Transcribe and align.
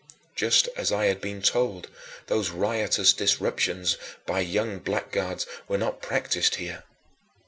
Just 0.35 0.67
as 0.75 0.91
I 0.91 1.05
had 1.05 1.21
been 1.21 1.43
told, 1.43 1.87
those 2.25 2.49
riotous 2.49 3.13
disruptions 3.13 3.97
by 4.25 4.39
young 4.39 4.79
blackguards 4.79 5.45
were 5.67 5.77
not 5.77 6.01
practiced 6.01 6.55
here. 6.55 6.85